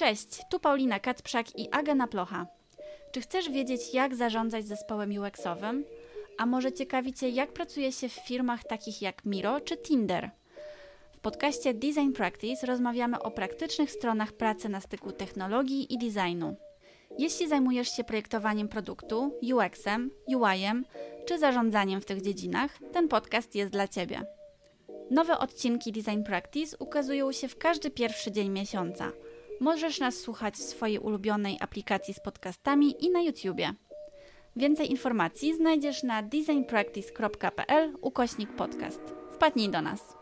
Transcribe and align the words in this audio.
Cześć, 0.00 0.40
tu 0.50 0.60
Paulina 0.60 1.00
Kacprzak 1.00 1.58
i 1.58 1.68
Agena 1.70 2.06
Plocha. 2.06 2.46
Czy 3.12 3.20
chcesz 3.20 3.50
wiedzieć, 3.50 3.94
jak 3.94 4.14
zarządzać 4.14 4.66
zespołem 4.66 5.10
UX-owym? 5.10 5.84
A 6.38 6.46
może 6.46 6.72
ciekawi 6.72 7.12
Cię, 7.12 7.28
jak 7.28 7.52
pracuje 7.52 7.92
się 7.92 8.08
w 8.08 8.12
firmach 8.12 8.64
takich 8.64 9.02
jak 9.02 9.24
Miro 9.24 9.60
czy 9.60 9.76
Tinder? 9.76 10.30
W 11.12 11.20
podcaście 11.20 11.74
Design 11.74 12.12
Practice 12.12 12.66
rozmawiamy 12.66 13.22
o 13.22 13.30
praktycznych 13.30 13.90
stronach 13.90 14.32
pracy 14.32 14.68
na 14.68 14.80
styku 14.80 15.12
technologii 15.12 15.94
i 15.94 15.98
designu. 15.98 16.56
Jeśli 17.18 17.48
zajmujesz 17.48 17.96
się 17.96 18.04
projektowaniem 18.04 18.68
produktu, 18.68 19.38
UX-em, 19.54 20.10
UI-em 20.26 20.84
czy 21.26 21.38
zarządzaniem 21.38 22.00
w 22.00 22.06
tych 22.06 22.22
dziedzinach, 22.22 22.78
ten 22.92 23.08
podcast 23.08 23.54
jest 23.54 23.72
dla 23.72 23.88
Ciebie. 23.88 24.22
Nowe 25.10 25.38
odcinki 25.38 25.92
Design 25.92 26.22
Practice 26.22 26.76
ukazują 26.78 27.32
się 27.32 27.48
w 27.48 27.58
każdy 27.58 27.90
pierwszy 27.90 28.32
dzień 28.32 28.50
miesiąca. 28.50 29.12
Możesz 29.60 30.00
nas 30.00 30.14
słuchać 30.14 30.54
w 30.54 30.62
swojej 30.62 30.98
ulubionej 30.98 31.58
aplikacji 31.60 32.14
z 32.14 32.20
podcastami 32.20 33.04
i 33.04 33.10
na 33.10 33.20
YouTubie. 33.20 33.72
Więcej 34.56 34.90
informacji 34.90 35.54
znajdziesz 35.54 36.02
na 36.02 36.22
designpractice.pl 36.22 37.92
ukośnik 38.00 38.52
podcast. 38.52 39.00
Wpadnij 39.34 39.68
do 39.68 39.82
nas. 39.82 40.19